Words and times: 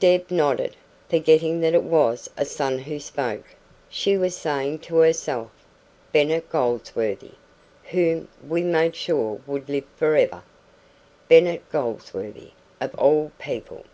Deb 0.00 0.30
nodded, 0.30 0.76
forgetting 1.10 1.60
that 1.60 1.74
it 1.74 1.82
was 1.82 2.30
a 2.38 2.46
son 2.46 2.78
who 2.78 2.98
spoke. 2.98 3.44
She 3.90 4.16
was 4.16 4.34
saying 4.34 4.78
to 4.78 4.96
herself, 4.96 5.50
"Bennet 6.10 6.48
Goldsworthy, 6.48 7.32
whom 7.90 8.28
we 8.48 8.62
made 8.62 8.96
sure 8.96 9.42
would 9.46 9.68
live 9.68 9.84
for 9.94 10.16
ever! 10.16 10.42
Bennet 11.28 11.70
Goldsworthy, 11.70 12.52
of 12.80 12.94
all 12.94 13.30
people! 13.38 13.84